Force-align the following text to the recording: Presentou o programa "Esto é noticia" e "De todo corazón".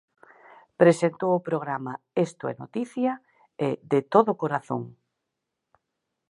Presentou 0.81 1.31
o 1.35 1.43
programa 1.49 1.93
"Esto 2.25 2.43
é 2.51 2.53
noticia" 2.63 3.13
e 3.67 3.69
"De 3.91 3.99
todo 4.13 4.31
corazón". 4.43 4.83